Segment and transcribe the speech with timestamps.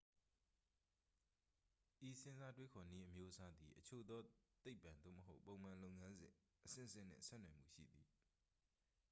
[2.07, 4.21] ဤစဉ်းစားတွေးခေါ်နည်းအမျိုးအစားသည် အချို့သော
[4.63, 6.33] သိပ္ပ့ သို့မဟုတ် ပုံမှန်လုပ်ငန်းစဉ်
[6.65, 8.07] အဆင့်ဆင့်နှင့် ဆက်နွယ်မှုရှိသည်